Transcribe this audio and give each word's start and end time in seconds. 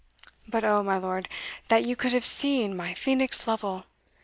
But 0.47 0.63
O, 0.63 0.81
my 0.81 0.97
lord, 0.97 1.29
that 1.67 1.85
you 1.85 1.95
could 1.95 2.11
have 2.11 2.25
seen 2.25 2.75
my 2.75 2.95
phoenix 2.95 3.45
Lovel! 3.47 3.85